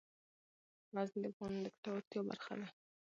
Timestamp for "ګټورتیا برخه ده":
1.73-2.67